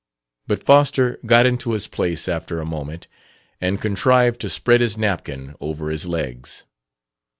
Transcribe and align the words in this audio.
But 0.47 0.63
Foster 0.63 1.19
got 1.27 1.45
into 1.45 1.73
his 1.73 1.85
place 1.87 2.27
after 2.27 2.59
a 2.59 2.65
moment 2.65 3.07
and 3.61 3.79
contrived 3.79 4.41
to 4.41 4.49
spread 4.49 4.81
his 4.81 4.97
napkin 4.97 5.53
over 5.61 5.91
his 5.91 6.07
legs. 6.07 6.65